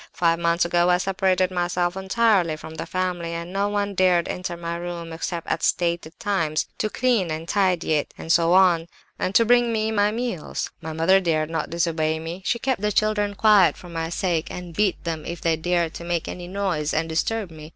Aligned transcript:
Five 0.13 0.39
months 0.39 0.65
ago 0.65 0.89
I 0.89 0.97
separated 0.97 1.51
myself 1.51 1.95
entirely 1.95 2.55
from 2.57 2.73
the 2.73 2.87
family, 2.87 3.35
and 3.35 3.53
no 3.53 3.69
one 3.69 3.93
dared 3.93 4.27
enter 4.27 4.57
my 4.57 4.75
room 4.75 5.13
except 5.13 5.45
at 5.45 5.61
stated 5.61 6.19
times, 6.19 6.65
to 6.79 6.89
clean 6.89 7.29
and 7.29 7.47
tidy 7.47 7.93
it, 7.93 8.11
and 8.17 8.31
so 8.31 8.53
on, 8.53 8.87
and 9.19 9.35
to 9.35 9.45
bring 9.45 9.71
me 9.71 9.91
my 9.91 10.09
meals. 10.09 10.71
My 10.81 10.91
mother 10.91 11.19
dared 11.19 11.51
not 11.51 11.69
disobey 11.69 12.17
me; 12.17 12.41
she 12.45 12.57
kept 12.57 12.81
the 12.81 12.91
children 12.91 13.35
quiet, 13.35 13.77
for 13.77 13.89
my 13.89 14.09
sake, 14.09 14.47
and 14.49 14.73
beat 14.73 15.03
them 15.03 15.23
if 15.23 15.39
they 15.39 15.55
dared 15.55 15.93
to 15.93 16.03
make 16.03 16.27
any 16.27 16.47
noise 16.47 16.95
and 16.95 17.07
disturb 17.07 17.51
me. 17.51 17.69